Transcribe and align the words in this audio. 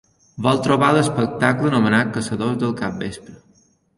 Vol 0.45 0.61
trobar 0.67 0.87
l'espectacle 0.95 1.69
anomenat 1.71 2.11
Caçadors 2.17 2.57
del 2.65 2.75
Capvespre. 2.83 3.37